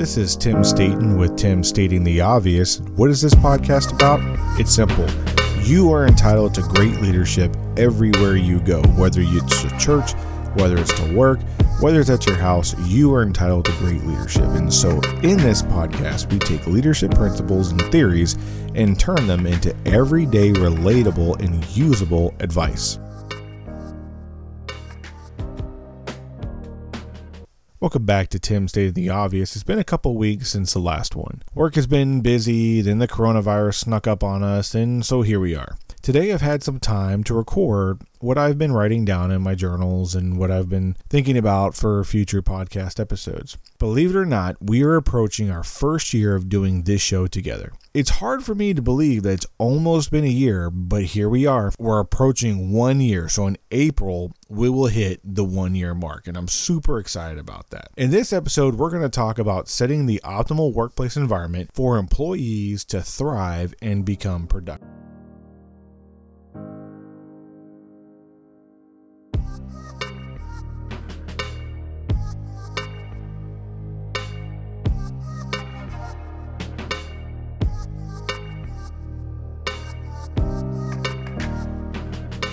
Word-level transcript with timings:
This 0.00 0.16
is 0.16 0.34
Tim 0.34 0.64
Staten 0.64 1.18
with 1.18 1.36
Tim 1.36 1.62
Stating 1.62 2.02
the 2.02 2.22
Obvious. 2.22 2.80
What 2.96 3.10
is 3.10 3.20
this 3.20 3.34
podcast 3.34 3.92
about? 3.92 4.18
It's 4.58 4.74
simple. 4.74 5.06
You 5.62 5.92
are 5.92 6.06
entitled 6.06 6.54
to 6.54 6.62
great 6.62 7.02
leadership 7.02 7.54
everywhere 7.76 8.36
you 8.36 8.60
go, 8.60 8.80
whether 8.96 9.20
it's 9.20 9.60
to 9.60 9.68
church, 9.78 10.14
whether 10.54 10.78
it's 10.78 10.94
to 10.94 11.14
work, 11.14 11.38
whether 11.82 12.00
it's 12.00 12.08
at 12.08 12.24
your 12.24 12.36
house, 12.36 12.74
you 12.88 13.12
are 13.14 13.22
entitled 13.22 13.66
to 13.66 13.72
great 13.72 14.02
leadership. 14.04 14.44
And 14.44 14.72
so, 14.72 14.92
in 15.22 15.36
this 15.36 15.60
podcast, 15.60 16.32
we 16.32 16.38
take 16.38 16.66
leadership 16.66 17.14
principles 17.14 17.70
and 17.70 17.82
theories 17.92 18.38
and 18.74 18.98
turn 18.98 19.26
them 19.26 19.44
into 19.44 19.76
everyday, 19.84 20.50
relatable, 20.52 21.42
and 21.42 21.62
usable 21.76 22.34
advice. 22.40 22.98
Welcome 27.80 28.04
back 28.04 28.28
to 28.28 28.38
Tim 28.38 28.68
Stating 28.68 28.92
the 28.92 29.08
Obvious. 29.08 29.56
It's 29.56 29.64
been 29.64 29.78
a 29.78 29.84
couple 29.84 30.14
weeks 30.14 30.50
since 30.50 30.74
the 30.74 30.80
last 30.80 31.16
one. 31.16 31.42
Work 31.54 31.76
has 31.76 31.86
been 31.86 32.20
busy, 32.20 32.82
then 32.82 32.98
the 32.98 33.08
coronavirus 33.08 33.76
snuck 33.76 34.06
up 34.06 34.22
on 34.22 34.42
us, 34.42 34.74
and 34.74 35.02
so 35.02 35.22
here 35.22 35.40
we 35.40 35.54
are. 35.54 35.78
Today 36.10 36.32
I've 36.32 36.40
had 36.40 36.64
some 36.64 36.80
time 36.80 37.22
to 37.22 37.34
record 37.34 38.02
what 38.18 38.36
I've 38.36 38.58
been 38.58 38.72
writing 38.72 39.04
down 39.04 39.30
in 39.30 39.42
my 39.42 39.54
journals 39.54 40.16
and 40.16 40.36
what 40.38 40.50
I've 40.50 40.68
been 40.68 40.96
thinking 41.08 41.38
about 41.38 41.76
for 41.76 42.02
future 42.02 42.42
podcast 42.42 42.98
episodes. 42.98 43.56
Believe 43.78 44.10
it 44.10 44.18
or 44.18 44.26
not, 44.26 44.56
we 44.60 44.82
are 44.82 44.96
approaching 44.96 45.52
our 45.52 45.62
first 45.62 46.12
year 46.12 46.34
of 46.34 46.48
doing 46.48 46.82
this 46.82 47.00
show 47.00 47.28
together. 47.28 47.70
It's 47.94 48.10
hard 48.10 48.42
for 48.42 48.56
me 48.56 48.74
to 48.74 48.82
believe 48.82 49.22
that 49.22 49.34
it's 49.34 49.46
almost 49.58 50.10
been 50.10 50.24
a 50.24 50.26
year, 50.26 50.68
but 50.68 51.04
here 51.04 51.28
we 51.28 51.46
are. 51.46 51.70
We're 51.78 52.00
approaching 52.00 52.72
one 52.72 53.00
year. 53.00 53.28
So 53.28 53.46
in 53.46 53.56
April, 53.70 54.32
we 54.48 54.68
will 54.68 54.88
hit 54.88 55.20
the 55.22 55.44
one 55.44 55.76
year 55.76 55.94
mark, 55.94 56.26
and 56.26 56.36
I'm 56.36 56.48
super 56.48 56.98
excited 56.98 57.38
about 57.38 57.70
that. 57.70 57.90
In 57.96 58.10
this 58.10 58.32
episode, 58.32 58.74
we're 58.74 58.90
going 58.90 59.02
to 59.02 59.08
talk 59.08 59.38
about 59.38 59.68
setting 59.68 60.06
the 60.06 60.20
optimal 60.24 60.74
workplace 60.74 61.16
environment 61.16 61.70
for 61.72 61.98
employees 61.98 62.84
to 62.86 63.00
thrive 63.00 63.74
and 63.80 64.04
become 64.04 64.48
productive. 64.48 64.88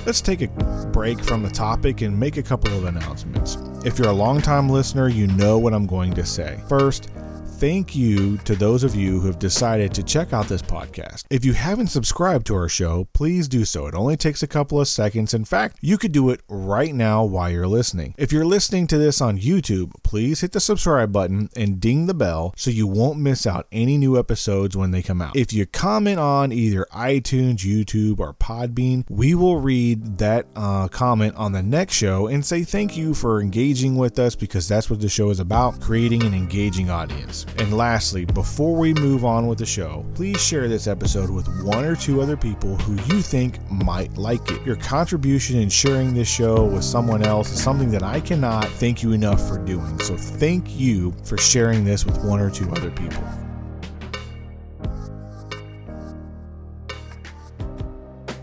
Let's 0.07 0.21
take 0.21 0.41
a 0.41 0.47
break 0.93 1.19
from 1.19 1.43
the 1.43 1.49
topic 1.49 1.99
and 1.99 2.17
make 2.17 2.37
a 2.37 2.41
couple 2.41 2.73
of 2.73 2.85
announcements. 2.85 3.57
If 3.85 3.99
you're 3.99 4.07
a 4.07 4.13
longtime 4.13 4.69
listener, 4.69 5.09
you 5.09 5.27
know 5.27 5.59
what 5.59 5.73
I'm 5.73 5.85
going 5.85 6.13
to 6.13 6.25
say. 6.25 6.61
First, 6.69 7.09
thank 7.59 7.95
you 7.95 8.37
to 8.37 8.55
those 8.55 8.83
of 8.83 8.93
you 8.93 9.19
who 9.19 9.25
have 9.25 9.39
decided 9.39 9.91
to 9.91 10.03
check 10.03 10.31
out 10.31 10.47
this 10.47 10.61
podcast. 10.61 11.25
If 11.31 11.43
you 11.43 11.53
haven't 11.53 11.87
subscribed 11.87 12.45
to 12.47 12.55
our 12.55 12.69
show, 12.69 13.07
please 13.13 13.47
do 13.47 13.65
so. 13.65 13.87
It 13.87 13.95
only 13.95 14.15
takes 14.15 14.43
a 14.43 14.47
couple 14.47 14.79
of 14.79 14.87
seconds. 14.87 15.33
In 15.33 15.43
fact, 15.43 15.77
you 15.81 15.97
could 15.97 16.11
do 16.11 16.29
it 16.29 16.41
right 16.47 16.93
now 16.93 17.23
while 17.23 17.49
you're 17.49 17.67
listening. 17.67 18.13
If 18.15 18.31
you're 18.31 18.45
listening 18.45 18.85
to 18.87 18.99
this 18.99 19.21
on 19.21 19.39
YouTube, 19.39 19.91
please 20.03 20.41
hit 20.41 20.51
the 20.51 20.59
subscribe 20.59 21.11
button 21.11 21.49
and 21.55 21.79
ding 21.79 22.05
the 22.05 22.13
bell 22.13 22.53
so 22.55 22.69
you 22.69 22.85
won't 22.85 23.17
miss 23.17 23.47
out 23.47 23.65
any 23.71 23.97
new 23.97 24.19
episodes 24.19 24.77
when 24.77 24.91
they 24.91 25.01
come 25.01 25.21
out. 25.21 25.35
If 25.35 25.51
you 25.51 25.65
comment 25.65 26.19
on 26.19 26.51
either 26.51 26.85
iTunes, 26.93 27.65
YouTube, 27.65 28.19
or 28.19 28.35
Podbean, 28.35 29.03
we 29.09 29.33
will 29.33 29.59
read 29.59 30.19
that 30.19 30.45
uh, 30.55 30.89
comment 30.89 31.35
on 31.35 31.53
the 31.53 31.63
next 31.63 31.95
show 31.95 32.27
and 32.27 32.45
say 32.45 32.63
thank 32.63 32.95
you 32.95 33.15
for 33.15 33.41
engaging 33.41 33.95
with 33.95 34.19
us 34.19 34.35
because 34.35 34.67
that's 34.67 34.91
what 34.91 35.01
the 35.01 35.09
show 35.09 35.31
is 35.31 35.39
about 35.39 35.81
creating 35.81 36.21
an 36.21 36.35
engaging 36.35 36.91
audience. 36.91 37.46
And 37.57 37.75
lastly, 37.75 38.25
before 38.25 38.75
we 38.75 38.93
move 38.93 39.25
on 39.25 39.47
with 39.47 39.57
the 39.57 39.65
show, 39.65 40.05
please 40.13 40.39
share 40.39 40.67
this 40.67 40.85
episode 40.85 41.29
with 41.29 41.47
one 41.63 41.85
or 41.85 41.95
two 41.95 42.21
other 42.21 42.37
people 42.37 42.75
who 42.77 42.93
you 43.13 43.21
think 43.21 43.59
might 43.71 44.15
like 44.17 44.51
it. 44.51 44.61
Your 44.63 44.75
contribution 44.75 45.59
in 45.59 45.69
sharing 45.69 46.13
this 46.13 46.27
show 46.27 46.65
with 46.65 46.83
someone 46.83 47.23
else 47.23 47.51
is 47.51 47.61
something 47.61 47.89
that 47.91 48.03
I 48.03 48.19
cannot 48.19 48.65
thank 48.65 49.01
you 49.01 49.11
enough 49.11 49.47
for 49.47 49.57
doing. 49.57 49.99
So 49.99 50.15
thank 50.15 50.77
you 50.77 51.15
for 51.23 51.37
sharing 51.37 51.83
this 51.83 52.05
with 52.05 52.23
one 52.23 52.39
or 52.39 52.51
two 52.51 52.69
other 52.71 52.91
people. 52.91 53.23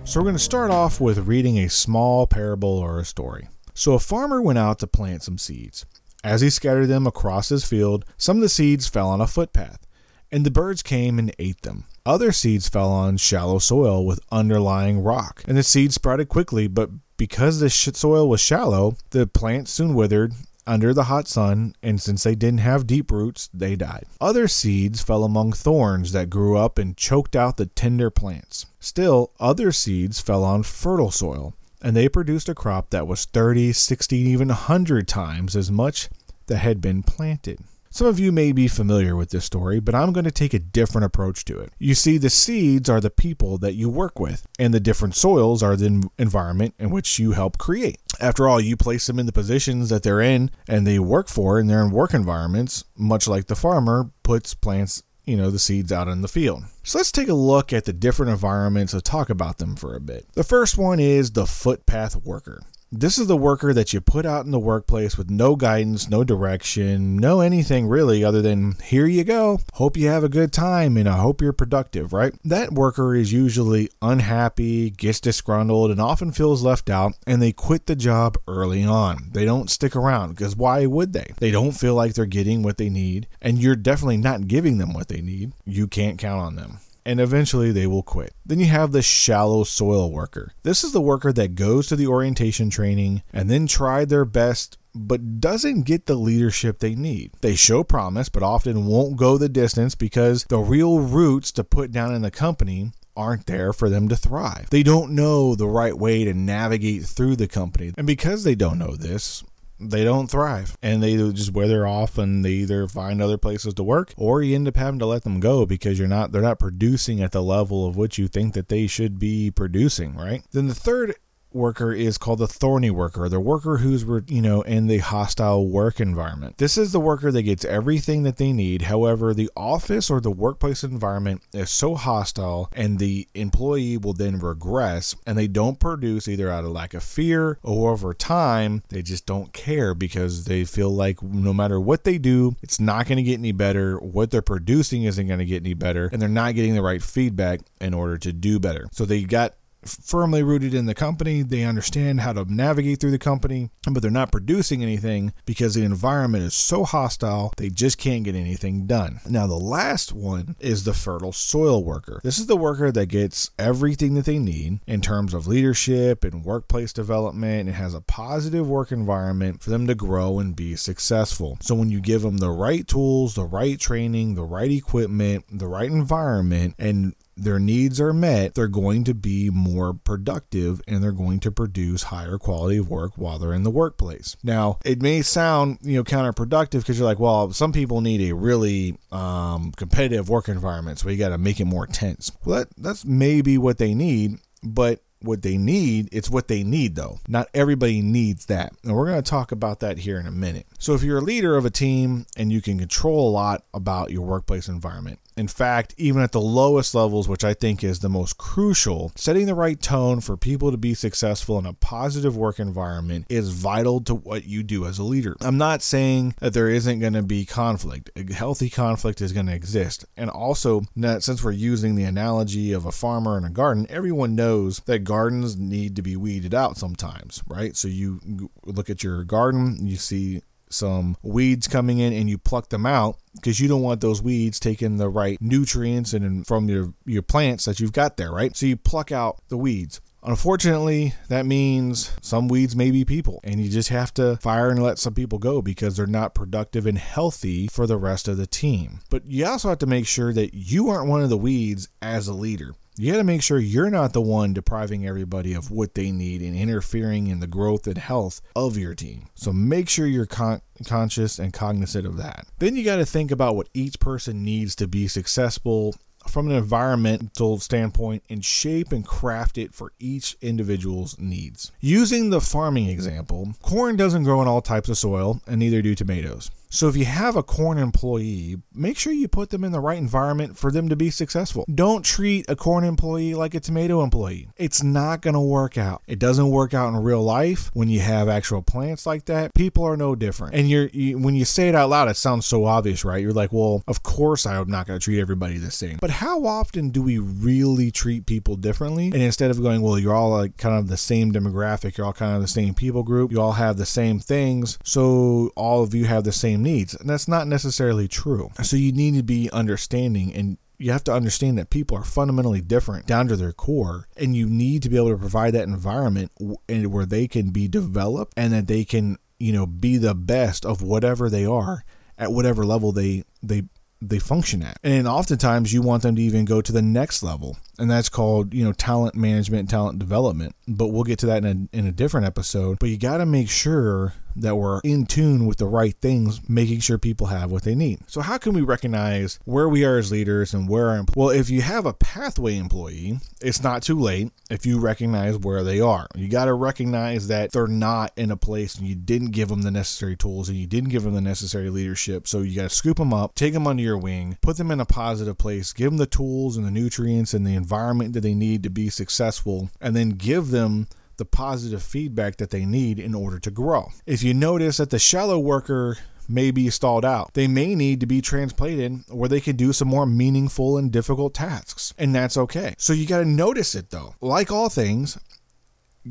So 0.04 0.20
we're 0.20 0.26
going 0.26 0.36
to 0.36 0.38
start 0.38 0.70
off 0.70 1.00
with 1.00 1.26
reading 1.26 1.58
a 1.58 1.68
small 1.68 2.26
parable 2.28 2.68
or 2.78 3.00
a 3.00 3.04
story. 3.04 3.48
So 3.74 3.94
a 3.94 3.98
farmer 3.98 4.40
went 4.40 4.58
out 4.58 4.78
to 4.78 4.86
plant 4.86 5.24
some 5.24 5.38
seeds. 5.38 5.86
As 6.24 6.40
he 6.40 6.48
scattered 6.48 6.86
them 6.86 7.06
across 7.06 7.50
his 7.50 7.66
field, 7.66 8.06
some 8.16 8.38
of 8.38 8.40
the 8.40 8.48
seeds 8.48 8.88
fell 8.88 9.10
on 9.10 9.20
a 9.20 9.26
footpath, 9.26 9.86
and 10.32 10.44
the 10.44 10.50
birds 10.50 10.82
came 10.82 11.18
and 11.18 11.34
ate 11.38 11.60
them. 11.62 11.84
Other 12.06 12.32
seeds 12.32 12.66
fell 12.66 12.90
on 12.90 13.18
shallow 13.18 13.58
soil 13.58 14.06
with 14.06 14.20
underlying 14.32 15.02
rock, 15.02 15.44
and 15.46 15.58
the 15.58 15.62
seeds 15.62 15.96
sprouted 15.96 16.30
quickly, 16.30 16.66
but 16.66 16.88
because 17.18 17.60
the 17.60 17.68
soil 17.68 18.26
was 18.26 18.40
shallow, 18.40 18.96
the 19.10 19.26
plants 19.26 19.70
soon 19.70 19.92
withered 19.94 20.32
under 20.66 20.94
the 20.94 21.04
hot 21.04 21.28
sun, 21.28 21.74
and 21.82 22.00
since 22.00 22.22
they 22.22 22.34
didn't 22.34 22.60
have 22.60 22.86
deep 22.86 23.10
roots, 23.10 23.50
they 23.52 23.76
died. 23.76 24.06
Other 24.18 24.48
seeds 24.48 25.02
fell 25.02 25.24
among 25.24 25.52
thorns 25.52 26.12
that 26.12 26.30
grew 26.30 26.56
up 26.56 26.78
and 26.78 26.96
choked 26.96 27.36
out 27.36 27.58
the 27.58 27.66
tender 27.66 28.08
plants. 28.08 28.64
Still, 28.80 29.32
other 29.38 29.72
seeds 29.72 30.22
fell 30.22 30.42
on 30.42 30.62
fertile 30.62 31.10
soil 31.10 31.54
and 31.84 31.94
they 31.94 32.08
produced 32.08 32.48
a 32.48 32.54
crop 32.54 32.90
that 32.90 33.06
was 33.06 33.26
30, 33.26 33.74
60, 33.74 34.16
even 34.16 34.48
100 34.48 35.06
times 35.06 35.54
as 35.54 35.70
much 35.70 36.08
that 36.46 36.56
had 36.56 36.80
been 36.80 37.02
planted. 37.02 37.58
Some 37.90 38.06
of 38.08 38.18
you 38.18 38.32
may 38.32 38.50
be 38.50 38.66
familiar 38.66 39.14
with 39.14 39.30
this 39.30 39.44
story, 39.44 39.78
but 39.78 39.94
I'm 39.94 40.12
going 40.12 40.24
to 40.24 40.32
take 40.32 40.52
a 40.54 40.58
different 40.58 41.04
approach 41.04 41.44
to 41.44 41.60
it. 41.60 41.72
You 41.78 41.94
see, 41.94 42.18
the 42.18 42.30
seeds 42.30 42.88
are 42.88 43.00
the 43.00 43.10
people 43.10 43.58
that 43.58 43.74
you 43.74 43.88
work 43.88 44.18
with, 44.18 44.46
and 44.58 44.74
the 44.74 44.80
different 44.80 45.14
soils 45.14 45.62
are 45.62 45.76
the 45.76 46.10
environment 46.18 46.74
in 46.78 46.90
which 46.90 47.20
you 47.20 47.32
help 47.32 47.58
create. 47.58 47.98
After 48.18 48.48
all, 48.48 48.60
you 48.60 48.76
place 48.76 49.06
them 49.06 49.20
in 49.20 49.26
the 49.26 49.32
positions 49.32 49.90
that 49.90 50.02
they're 50.02 50.22
in 50.22 50.50
and 50.66 50.86
they 50.86 50.98
work 50.98 51.28
for, 51.28 51.60
in 51.60 51.90
work 51.90 52.14
environments, 52.14 52.82
much 52.96 53.28
like 53.28 53.46
the 53.46 53.54
farmer 53.54 54.10
puts 54.24 54.54
plants 54.54 55.04
you 55.24 55.36
know, 55.36 55.50
the 55.50 55.58
seeds 55.58 55.92
out 55.92 56.08
in 56.08 56.20
the 56.20 56.28
field. 56.28 56.64
So 56.82 56.98
let's 56.98 57.12
take 57.12 57.28
a 57.28 57.34
look 57.34 57.72
at 57.72 57.84
the 57.84 57.92
different 57.92 58.32
environments 58.32 58.92
and 58.92 59.04
talk 59.04 59.30
about 59.30 59.58
them 59.58 59.76
for 59.76 59.94
a 59.94 60.00
bit. 60.00 60.26
The 60.34 60.44
first 60.44 60.76
one 60.76 61.00
is 61.00 61.32
the 61.32 61.46
footpath 61.46 62.16
worker. 62.16 62.62
This 62.96 63.18
is 63.18 63.26
the 63.26 63.36
worker 63.36 63.74
that 63.74 63.92
you 63.92 64.00
put 64.00 64.24
out 64.24 64.44
in 64.44 64.52
the 64.52 64.58
workplace 64.60 65.18
with 65.18 65.28
no 65.28 65.56
guidance, 65.56 66.08
no 66.08 66.22
direction, 66.22 67.16
no 67.16 67.40
anything 67.40 67.88
really 67.88 68.22
other 68.22 68.40
than 68.40 68.76
here 68.84 69.06
you 69.06 69.24
go. 69.24 69.58
Hope 69.72 69.96
you 69.96 70.06
have 70.06 70.22
a 70.22 70.28
good 70.28 70.52
time 70.52 70.96
and 70.96 71.08
I 71.08 71.16
hope 71.16 71.42
you're 71.42 71.52
productive, 71.52 72.12
right? 72.12 72.32
That 72.44 72.70
worker 72.70 73.12
is 73.16 73.32
usually 73.32 73.90
unhappy, 74.00 74.90
gets 74.90 75.18
disgruntled, 75.18 75.90
and 75.90 76.00
often 76.00 76.30
feels 76.30 76.62
left 76.62 76.88
out, 76.88 77.14
and 77.26 77.42
they 77.42 77.50
quit 77.50 77.86
the 77.86 77.96
job 77.96 78.38
early 78.46 78.84
on. 78.84 79.30
They 79.32 79.44
don't 79.44 79.70
stick 79.70 79.96
around 79.96 80.36
because 80.36 80.54
why 80.54 80.86
would 80.86 81.12
they? 81.12 81.32
They 81.38 81.50
don't 81.50 81.72
feel 81.72 81.96
like 81.96 82.14
they're 82.14 82.26
getting 82.26 82.62
what 82.62 82.78
they 82.78 82.90
need, 82.90 83.26
and 83.42 83.58
you're 83.58 83.74
definitely 83.74 84.18
not 84.18 84.46
giving 84.46 84.78
them 84.78 84.92
what 84.92 85.08
they 85.08 85.20
need. 85.20 85.52
You 85.64 85.88
can't 85.88 86.16
count 86.16 86.40
on 86.40 86.54
them 86.54 86.78
and 87.04 87.20
eventually 87.20 87.72
they 87.72 87.86
will 87.86 88.02
quit. 88.02 88.34
Then 88.44 88.60
you 88.60 88.66
have 88.66 88.92
the 88.92 89.02
shallow 89.02 89.64
soil 89.64 90.10
worker. 90.10 90.52
This 90.62 90.84
is 90.84 90.92
the 90.92 91.00
worker 91.00 91.32
that 91.32 91.54
goes 91.54 91.86
to 91.88 91.96
the 91.96 92.06
orientation 92.06 92.70
training 92.70 93.22
and 93.32 93.50
then 93.50 93.66
tried 93.66 94.08
their 94.08 94.24
best 94.24 94.78
but 94.94 95.40
doesn't 95.40 95.82
get 95.82 96.06
the 96.06 96.14
leadership 96.14 96.78
they 96.78 96.94
need. 96.94 97.32
They 97.40 97.56
show 97.56 97.82
promise 97.82 98.28
but 98.28 98.44
often 98.44 98.86
won't 98.86 99.16
go 99.16 99.36
the 99.36 99.48
distance 99.48 99.94
because 99.94 100.44
the 100.44 100.58
real 100.58 101.00
roots 101.00 101.50
to 101.52 101.64
put 101.64 101.90
down 101.90 102.14
in 102.14 102.22
the 102.22 102.30
company 102.30 102.92
aren't 103.16 103.46
there 103.46 103.72
for 103.72 103.88
them 103.88 104.08
to 104.08 104.16
thrive. 104.16 104.70
They 104.70 104.82
don't 104.82 105.12
know 105.12 105.54
the 105.54 105.68
right 105.68 105.96
way 105.96 106.24
to 106.24 106.34
navigate 106.34 107.04
through 107.04 107.36
the 107.36 107.48
company. 107.48 107.92
And 107.96 108.06
because 108.06 108.44
they 108.44 108.54
don't 108.54 108.78
know 108.78 108.96
this, 108.96 109.44
they 109.78 110.04
don't 110.04 110.30
thrive. 110.30 110.76
And 110.82 111.02
they 111.02 111.16
just 111.16 111.52
wither 111.52 111.86
off 111.86 112.18
and 112.18 112.44
they 112.44 112.50
either 112.50 112.86
find 112.86 113.20
other 113.20 113.38
places 113.38 113.74
to 113.74 113.82
work 113.82 114.14
or 114.16 114.42
you 114.42 114.54
end 114.54 114.68
up 114.68 114.76
having 114.76 114.98
to 115.00 115.06
let 115.06 115.24
them 115.24 115.40
go 115.40 115.66
because 115.66 115.98
you're 115.98 116.08
not 116.08 116.32
they're 116.32 116.42
not 116.42 116.58
producing 116.58 117.22
at 117.22 117.32
the 117.32 117.42
level 117.42 117.86
of 117.86 117.96
what 117.96 118.18
you 118.18 118.28
think 118.28 118.54
that 118.54 118.68
they 118.68 118.86
should 118.86 119.18
be 119.18 119.50
producing 119.50 120.14
right? 120.16 120.42
Then 120.52 120.68
the 120.68 120.74
third 120.74 121.14
worker 121.54 121.92
is 121.92 122.18
called 122.18 122.38
the 122.38 122.48
thorny 122.48 122.90
worker, 122.90 123.28
the 123.28 123.40
worker 123.40 123.78
who's 123.78 124.04
you 124.28 124.42
know 124.42 124.62
in 124.62 124.86
the 124.86 124.98
hostile 124.98 125.68
work 125.68 126.00
environment. 126.00 126.58
This 126.58 126.76
is 126.76 126.92
the 126.92 127.00
worker 127.00 127.30
that 127.32 127.42
gets 127.42 127.64
everything 127.64 128.22
that 128.24 128.36
they 128.36 128.52
need. 128.52 128.82
However, 128.82 129.34
the 129.34 129.50
office 129.56 130.10
or 130.10 130.20
the 130.20 130.30
workplace 130.30 130.84
environment 130.84 131.42
is 131.52 131.70
so 131.70 131.94
hostile 131.94 132.70
and 132.72 132.98
the 132.98 133.28
employee 133.34 133.96
will 133.96 134.12
then 134.12 134.38
regress 134.38 135.14
and 135.26 135.38
they 135.38 135.48
don't 135.48 135.80
produce 135.80 136.28
either 136.28 136.50
out 136.50 136.64
of 136.64 136.70
lack 136.70 136.94
of 136.94 137.02
fear 137.02 137.58
or 137.62 137.92
over 137.92 138.14
time 138.14 138.82
they 138.88 139.02
just 139.02 139.26
don't 139.26 139.52
care 139.52 139.94
because 139.94 140.44
they 140.44 140.64
feel 140.64 140.90
like 140.90 141.22
no 141.22 141.52
matter 141.52 141.80
what 141.80 142.04
they 142.04 142.18
do, 142.18 142.56
it's 142.62 142.80
not 142.80 143.06
going 143.06 143.16
to 143.16 143.22
get 143.22 143.38
any 143.38 143.52
better. 143.52 143.98
What 143.98 144.30
they're 144.30 144.42
producing 144.42 145.04
isn't 145.04 145.26
going 145.26 145.38
to 145.38 145.44
get 145.44 145.62
any 145.62 145.74
better 145.74 146.08
and 146.12 146.20
they're 146.20 146.28
not 146.28 146.54
getting 146.54 146.74
the 146.74 146.82
right 146.82 147.02
feedback 147.02 147.60
in 147.80 147.94
order 147.94 148.18
to 148.18 148.32
do 148.32 148.58
better. 148.58 148.86
So 148.92 149.04
they 149.04 149.22
got 149.22 149.54
firmly 149.88 150.42
rooted 150.42 150.74
in 150.74 150.86
the 150.86 150.94
company. 150.94 151.42
They 151.42 151.64
understand 151.64 152.20
how 152.20 152.32
to 152.34 152.52
navigate 152.52 153.00
through 153.00 153.10
the 153.10 153.18
company, 153.18 153.70
but 153.90 154.02
they're 154.02 154.10
not 154.10 154.32
producing 154.32 154.82
anything 154.82 155.32
because 155.46 155.74
the 155.74 155.84
environment 155.84 156.44
is 156.44 156.54
so 156.54 156.84
hostile, 156.84 157.52
they 157.56 157.70
just 157.70 157.98
can't 157.98 158.24
get 158.24 158.34
anything 158.34 158.86
done. 158.86 159.20
Now, 159.28 159.46
the 159.46 159.54
last 159.56 160.12
one 160.12 160.56
is 160.60 160.84
the 160.84 160.94
fertile 160.94 161.32
soil 161.32 161.84
worker. 161.84 162.20
This 162.22 162.38
is 162.38 162.46
the 162.46 162.56
worker 162.56 162.90
that 162.92 163.06
gets 163.06 163.50
everything 163.58 164.14
that 164.14 164.24
they 164.24 164.38
need 164.38 164.80
in 164.86 165.00
terms 165.00 165.34
of 165.34 165.46
leadership 165.46 166.24
and 166.24 166.44
workplace 166.44 166.92
development 166.92 167.68
and 167.68 167.76
has 167.76 167.94
a 167.94 168.00
positive 168.00 168.68
work 168.68 168.92
environment 168.92 169.62
for 169.62 169.70
them 169.70 169.86
to 169.86 169.94
grow 169.94 170.38
and 170.38 170.56
be 170.56 170.76
successful. 170.76 171.58
So, 171.60 171.74
when 171.74 171.90
you 171.90 172.00
give 172.00 172.22
them 172.22 172.38
the 172.38 172.50
right 172.50 172.86
tools, 172.86 173.34
the 173.34 173.44
right 173.44 173.78
training, 173.78 174.34
the 174.34 174.44
right 174.44 174.70
equipment, 174.70 175.44
the 175.50 175.68
right 175.68 175.90
environment, 175.90 176.74
and 176.78 177.14
their 177.36 177.58
needs 177.58 178.00
are 178.00 178.12
met, 178.12 178.54
they're 178.54 178.68
going 178.68 179.04
to 179.04 179.14
be 179.14 179.50
more 179.50 179.94
productive 179.94 180.80
and 180.86 181.02
they're 181.02 181.12
going 181.12 181.40
to 181.40 181.50
produce 181.50 182.04
higher 182.04 182.38
quality 182.38 182.76
of 182.76 182.88
work 182.88 183.12
while 183.16 183.38
they're 183.38 183.52
in 183.52 183.62
the 183.62 183.70
workplace. 183.70 184.36
Now, 184.42 184.78
it 184.84 185.02
may 185.02 185.22
sound, 185.22 185.78
you 185.82 185.96
know, 185.96 186.04
counterproductive 186.04 186.80
because 186.80 186.98
you're 186.98 187.08
like, 187.08 187.18
well, 187.18 187.52
some 187.52 187.72
people 187.72 188.00
need 188.00 188.30
a 188.30 188.34
really 188.34 188.96
um, 189.12 189.72
competitive 189.72 190.28
work 190.28 190.48
environment, 190.48 190.98
so 190.98 191.08
you 191.08 191.16
got 191.16 191.30
to 191.30 191.38
make 191.38 191.60
it 191.60 191.64
more 191.64 191.86
tense. 191.86 192.32
Well, 192.44 192.60
that, 192.60 192.68
that's 192.76 193.04
maybe 193.04 193.58
what 193.58 193.78
they 193.78 193.94
need, 193.94 194.38
but 194.62 195.00
what 195.24 195.42
they 195.42 195.56
need. 195.56 196.08
It's 196.12 196.30
what 196.30 196.48
they 196.48 196.62
need, 196.62 196.94
though. 196.94 197.18
Not 197.28 197.48
everybody 197.54 198.02
needs 198.02 198.46
that. 198.46 198.72
And 198.82 198.94
we're 198.94 199.06
going 199.06 199.22
to 199.22 199.28
talk 199.30 199.52
about 199.52 199.80
that 199.80 199.98
here 199.98 200.20
in 200.20 200.26
a 200.26 200.32
minute. 200.32 200.66
So, 200.78 200.94
if 200.94 201.02
you're 201.02 201.18
a 201.18 201.22
leader 201.22 201.56
of 201.56 201.64
a 201.64 201.70
team 201.70 202.26
and 202.36 202.52
you 202.52 202.60
can 202.60 202.78
control 202.78 203.28
a 203.28 203.32
lot 203.32 203.64
about 203.72 204.10
your 204.10 204.22
workplace 204.22 204.68
environment, 204.68 205.18
in 205.36 205.48
fact, 205.48 205.94
even 205.96 206.22
at 206.22 206.32
the 206.32 206.40
lowest 206.40 206.94
levels, 206.94 207.28
which 207.28 207.44
I 207.44 207.54
think 207.54 207.82
is 207.82 208.00
the 208.00 208.08
most 208.08 208.38
crucial, 208.38 209.12
setting 209.16 209.46
the 209.46 209.54
right 209.54 209.80
tone 209.80 210.20
for 210.20 210.36
people 210.36 210.70
to 210.70 210.76
be 210.76 210.94
successful 210.94 211.58
in 211.58 211.66
a 211.66 211.72
positive 211.72 212.36
work 212.36 212.58
environment 212.58 213.26
is 213.28 213.50
vital 213.50 214.00
to 214.02 214.14
what 214.14 214.44
you 214.44 214.62
do 214.62 214.86
as 214.86 214.98
a 214.98 215.04
leader. 215.04 215.36
I'm 215.40 215.58
not 215.58 215.82
saying 215.82 216.34
that 216.40 216.54
there 216.54 216.68
isn't 216.68 217.00
going 217.00 217.14
to 217.14 217.22
be 217.22 217.44
conflict. 217.44 218.10
A 218.16 218.32
healthy 218.32 218.70
conflict 218.70 219.20
is 219.20 219.32
going 219.32 219.46
to 219.46 219.54
exist. 219.54 220.04
And 220.16 220.30
also, 220.30 220.82
since 221.18 221.42
we're 221.42 221.52
using 221.52 221.94
the 221.94 222.04
analogy 222.04 222.72
of 222.72 222.86
a 222.86 222.92
farmer 222.92 223.36
and 223.36 223.46
a 223.46 223.50
garden, 223.50 223.86
everyone 223.88 224.34
knows 224.34 224.80
that 224.86 225.00
gardens 225.00 225.56
need 225.56 225.96
to 225.96 226.02
be 226.02 226.16
weeded 226.16 226.54
out 226.54 226.76
sometimes, 226.76 227.42
right? 227.46 227.76
So 227.76 227.88
you 227.88 228.50
look 228.64 228.90
at 228.90 229.02
your 229.02 229.24
garden, 229.24 229.86
you 229.86 229.96
see 229.96 230.42
some 230.74 231.16
weeds 231.22 231.68
coming 231.68 231.98
in 231.98 232.12
and 232.12 232.28
you 232.28 232.36
pluck 232.36 232.68
them 232.68 232.84
out 232.84 233.16
because 233.34 233.60
you 233.60 233.68
don't 233.68 233.82
want 233.82 234.00
those 234.00 234.20
weeds 234.20 234.60
taking 234.60 234.96
the 234.96 235.08
right 235.08 235.40
nutrients 235.40 236.12
and 236.12 236.46
from 236.46 236.68
your 236.68 236.92
your 237.06 237.22
plants 237.22 237.64
that 237.64 237.80
you've 237.80 237.92
got 237.92 238.16
there, 238.16 238.32
right? 238.32 238.56
So 238.56 238.66
you 238.66 238.76
pluck 238.76 239.12
out 239.12 239.40
the 239.48 239.56
weeds. 239.56 240.00
Unfortunately, 240.24 241.12
that 241.28 241.44
means 241.44 242.10
some 242.22 242.48
weeds 242.48 242.74
may 242.74 242.90
be 242.90 243.04
people, 243.04 243.40
and 243.44 243.60
you 243.60 243.70
just 243.70 243.90
have 243.90 244.12
to 244.14 244.36
fire 244.38 244.70
and 244.70 244.82
let 244.82 244.98
some 244.98 245.12
people 245.12 245.38
go 245.38 245.60
because 245.60 245.96
they're 245.96 246.06
not 246.06 246.34
productive 246.34 246.86
and 246.86 246.96
healthy 246.96 247.66
for 247.66 247.86
the 247.86 247.98
rest 247.98 248.26
of 248.26 248.38
the 248.38 248.46
team. 248.46 249.00
But 249.10 249.26
you 249.26 249.44
also 249.44 249.68
have 249.68 249.78
to 249.78 249.86
make 249.86 250.06
sure 250.06 250.32
that 250.32 250.54
you 250.54 250.88
aren't 250.88 251.10
one 251.10 251.22
of 251.22 251.28
the 251.28 251.36
weeds 251.36 251.88
as 252.00 252.26
a 252.26 252.32
leader. 252.32 252.74
You 252.96 253.10
got 253.10 253.18
to 253.18 253.24
make 253.24 253.42
sure 253.42 253.58
you're 253.58 253.90
not 253.90 254.12
the 254.12 254.22
one 254.22 254.54
depriving 254.54 255.04
everybody 255.04 255.52
of 255.52 255.70
what 255.70 255.94
they 255.94 256.12
need 256.12 256.42
and 256.42 256.56
interfering 256.56 257.26
in 257.26 257.40
the 257.40 257.48
growth 257.48 257.88
and 257.88 257.98
health 257.98 258.40
of 258.54 258.78
your 258.78 258.94
team. 258.94 259.26
So 259.34 259.52
make 259.52 259.88
sure 259.88 260.06
you're 260.06 260.26
con- 260.26 260.62
conscious 260.86 261.40
and 261.40 261.52
cognizant 261.52 262.06
of 262.06 262.16
that. 262.18 262.46
Then 262.60 262.76
you 262.76 262.84
got 262.84 262.96
to 262.96 263.04
think 263.04 263.32
about 263.32 263.56
what 263.56 263.68
each 263.74 263.98
person 263.98 264.44
needs 264.44 264.76
to 264.76 264.86
be 264.86 265.08
successful 265.08 265.96
from 266.28 266.48
an 266.48 266.56
environmental 266.56 267.58
standpoint 267.58 268.22
and 268.28 268.44
shape 268.44 268.92
and 268.92 269.06
craft 269.06 269.58
it 269.58 269.74
for 269.74 269.92
each 269.98 270.36
individual's 270.40 271.18
needs. 271.18 271.72
Using 271.80 272.30
the 272.30 272.40
farming 272.40 272.88
example, 272.88 273.54
corn 273.62 273.96
doesn't 273.96 274.24
grow 274.24 274.42
in 274.42 274.48
all 274.48 274.62
types 274.62 274.88
of 274.88 274.98
soil, 274.98 275.40
and 275.46 275.58
neither 275.58 275.82
do 275.82 275.94
tomatoes. 275.94 276.50
So 276.70 276.88
if 276.88 276.96
you 276.96 277.04
have 277.04 277.36
a 277.36 277.42
corn 277.42 277.78
employee, 277.78 278.56
make 278.74 278.98
sure 278.98 279.12
you 279.12 279.28
put 279.28 279.50
them 279.50 279.64
in 279.64 279.72
the 279.72 279.80
right 279.80 279.98
environment 279.98 280.58
for 280.58 280.70
them 280.70 280.88
to 280.88 280.96
be 280.96 281.10
successful. 281.10 281.64
Don't 281.72 282.04
treat 282.04 282.44
a 282.48 282.56
corn 282.56 282.84
employee 282.84 283.34
like 283.34 283.54
a 283.54 283.60
tomato 283.60 284.02
employee. 284.02 284.48
It's 284.56 284.82
not 284.82 285.22
going 285.22 285.34
to 285.34 285.40
work 285.40 285.78
out. 285.78 286.02
It 286.06 286.18
doesn't 286.18 286.50
work 286.50 286.74
out 286.74 286.88
in 286.88 286.96
real 286.96 287.22
life 287.22 287.70
when 287.74 287.88
you 287.88 288.00
have 288.00 288.28
actual 288.28 288.62
plants 288.62 289.06
like 289.06 289.26
that. 289.26 289.54
People 289.54 289.84
are 289.84 289.96
no 289.96 290.14
different. 290.14 290.54
And 290.54 290.68
you're 290.68 290.88
you, 290.88 291.18
when 291.18 291.34
you 291.34 291.44
say 291.44 291.68
it 291.68 291.74
out 291.74 291.90
loud, 291.90 292.08
it 292.08 292.16
sounds 292.16 292.46
so 292.46 292.64
obvious, 292.64 293.04
right? 293.04 293.22
You're 293.22 293.32
like, 293.32 293.52
well, 293.52 293.82
of 293.86 294.02
course 294.02 294.46
I'm 294.46 294.68
not 294.68 294.86
going 294.86 294.98
to 294.98 295.04
treat 295.04 295.20
everybody 295.20 295.58
the 295.58 295.70
same. 295.70 295.98
But 296.00 296.10
how 296.10 296.44
often 296.44 296.90
do 296.90 297.02
we 297.02 297.18
really 297.18 297.90
treat 297.90 298.26
people 298.26 298.56
differently? 298.56 299.06
And 299.06 299.22
instead 299.22 299.50
of 299.50 299.62
going, 299.62 299.80
well, 299.80 299.98
you're 299.98 300.14
all 300.14 300.30
like 300.30 300.56
kind 300.56 300.76
of 300.76 300.88
the 300.88 300.96
same 300.96 301.32
demographic, 301.32 301.96
you're 301.96 302.06
all 302.06 302.12
kind 302.12 302.34
of 302.34 302.42
the 302.42 302.48
same 302.48 302.74
people 302.74 303.02
group, 303.02 303.30
you 303.30 303.40
all 303.40 303.52
have 303.52 303.76
the 303.76 303.86
same 303.86 304.18
things, 304.18 304.78
so 304.82 305.52
all 305.54 305.82
of 305.82 305.94
you 305.94 306.04
have 306.06 306.24
the 306.24 306.32
same 306.32 306.63
needs. 306.64 306.94
And 306.94 307.08
that's 307.08 307.28
not 307.28 307.46
necessarily 307.46 308.08
true. 308.08 308.50
So 308.62 308.76
you 308.76 308.92
need 308.92 309.14
to 309.14 309.22
be 309.22 309.50
understanding 309.52 310.34
and 310.34 310.58
you 310.78 310.90
have 310.90 311.04
to 311.04 311.12
understand 311.12 311.56
that 311.58 311.70
people 311.70 311.96
are 311.96 312.04
fundamentally 312.04 312.60
different 312.60 313.06
down 313.06 313.28
to 313.28 313.36
their 313.36 313.52
core 313.52 314.08
and 314.16 314.34
you 314.34 314.46
need 314.46 314.82
to 314.82 314.88
be 314.88 314.96
able 314.96 315.10
to 315.10 315.16
provide 315.16 315.54
that 315.54 315.68
environment 315.68 316.32
and 316.68 316.92
where 316.92 317.06
they 317.06 317.28
can 317.28 317.50
be 317.50 317.68
developed 317.68 318.34
and 318.36 318.52
that 318.52 318.66
they 318.66 318.84
can 318.84 319.16
you 319.38 319.52
know 319.52 319.66
be 319.66 319.96
the 319.96 320.14
best 320.14 320.66
of 320.66 320.82
whatever 320.82 321.30
they 321.30 321.44
are 321.44 321.84
at 322.18 322.32
whatever 322.32 322.64
level 322.64 322.92
they 322.92 323.22
they 323.42 323.62
they 324.08 324.18
function 324.18 324.62
at. 324.62 324.78
And 324.82 325.08
oftentimes 325.08 325.72
you 325.72 325.82
want 325.82 326.02
them 326.02 326.16
to 326.16 326.22
even 326.22 326.44
go 326.44 326.60
to 326.60 326.72
the 326.72 326.82
next 326.82 327.22
level, 327.22 327.56
and 327.78 327.90
that's 327.90 328.08
called, 328.08 328.52
you 328.52 328.64
know, 328.64 328.72
talent 328.72 329.14
management, 329.14 329.70
talent 329.70 329.98
development. 329.98 330.54
But 330.68 330.88
we'll 330.88 331.04
get 331.04 331.18
to 331.20 331.26
that 331.26 331.44
in 331.44 331.68
a, 331.72 331.76
in 331.76 331.86
a 331.86 331.92
different 331.92 332.26
episode. 332.26 332.78
But 332.78 332.90
you 332.90 332.98
got 332.98 333.18
to 333.18 333.26
make 333.26 333.48
sure 333.48 334.14
that 334.36 334.56
we're 334.56 334.80
in 334.80 335.06
tune 335.06 335.46
with 335.46 335.58
the 335.58 335.66
right 335.66 335.94
things, 336.00 336.48
making 336.48 336.80
sure 336.80 336.98
people 336.98 337.28
have 337.28 337.50
what 337.50 337.62
they 337.62 337.74
need. 337.74 338.00
So, 338.06 338.20
how 338.20 338.38
can 338.38 338.52
we 338.52 338.62
recognize 338.62 339.38
where 339.44 339.68
we 339.68 339.84
are 339.84 339.98
as 339.98 340.10
leaders 340.10 340.54
and 340.54 340.68
where 340.68 340.90
our 340.90 341.04
well, 341.16 341.30
if 341.30 341.50
you 341.50 341.62
have 341.62 341.86
a 341.86 341.92
pathway 341.92 342.56
employee, 342.56 343.18
it's 343.40 343.62
not 343.62 343.82
too 343.82 343.98
late 343.98 344.30
if 344.50 344.64
you 344.64 344.78
recognize 344.78 345.38
where 345.38 345.62
they 345.62 345.80
are. 345.80 346.06
You 346.14 346.28
got 346.28 346.46
to 346.46 346.54
recognize 346.54 347.28
that 347.28 347.52
they're 347.52 347.66
not 347.66 348.12
in 348.16 348.30
a 348.30 348.36
place 348.36 348.76
and 348.76 348.86
you 348.86 348.94
didn't 348.94 349.32
give 349.32 349.48
them 349.48 349.62
the 349.62 349.70
necessary 349.70 350.16
tools 350.16 350.48
and 350.48 350.56
you 350.56 350.66
didn't 350.66 350.90
give 350.90 351.02
them 351.02 351.14
the 351.14 351.20
necessary 351.20 351.70
leadership. 351.70 352.26
So, 352.26 352.40
you 352.40 352.56
got 352.56 352.70
to 352.70 352.76
scoop 352.76 352.98
them 352.98 353.12
up, 353.12 353.34
take 353.34 353.52
them 353.52 353.66
under 353.66 353.82
your 353.82 353.98
wing, 353.98 354.38
put 354.40 354.56
them 354.56 354.70
in 354.70 354.80
a 354.80 354.86
positive 354.86 355.38
place, 355.38 355.72
give 355.72 355.90
them 355.90 355.98
the 355.98 356.06
tools 356.06 356.56
and 356.56 356.66
the 356.66 356.70
nutrients 356.70 357.34
and 357.34 357.46
the 357.46 357.54
environment 357.54 358.14
that 358.14 358.20
they 358.20 358.34
need 358.34 358.62
to 358.62 358.70
be 358.70 358.88
successful, 358.88 359.70
and 359.80 359.94
then 359.94 360.10
give 360.10 360.50
them 360.50 360.86
the 361.16 361.24
positive 361.24 361.82
feedback 361.82 362.36
that 362.36 362.50
they 362.50 362.64
need 362.64 362.98
in 362.98 363.14
order 363.14 363.38
to 363.38 363.50
grow. 363.50 363.88
If 364.06 364.22
you 364.22 364.34
notice 364.34 364.78
that 364.78 364.90
the 364.90 364.98
shallow 364.98 365.38
worker 365.38 365.98
may 366.28 366.50
be 366.50 366.70
stalled 366.70 367.04
out. 367.04 367.34
They 367.34 367.46
may 367.46 367.74
need 367.74 368.00
to 368.00 368.06
be 368.06 368.20
transplanted 368.20 369.04
where 369.08 369.28
they 369.28 369.40
can 369.40 369.56
do 369.56 369.72
some 369.72 369.88
more 369.88 370.06
meaningful 370.06 370.78
and 370.78 370.90
difficult 370.90 371.34
tasks, 371.34 371.92
and 371.98 372.14
that's 372.14 372.36
okay. 372.36 372.74
So 372.78 372.92
you 372.92 373.06
got 373.06 373.18
to 373.18 373.24
notice 373.24 373.74
it 373.74 373.90
though. 373.90 374.14
Like 374.20 374.50
all 374.50 374.68
things, 374.68 375.18